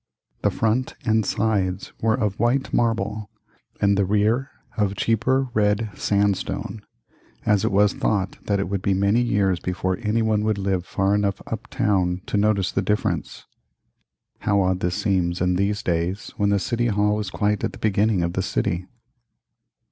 [0.41, 3.29] The front and sides were of white marble,
[3.79, 6.81] and the rear of cheaper red sandstone,
[7.45, 11.13] as it was thought that it would be many years before anyone would live far
[11.13, 13.45] enough uptown to notice the difference.
[14.39, 17.77] How odd this seems in these days, when the City Hall is quite at the
[17.77, 18.87] beginning of the city.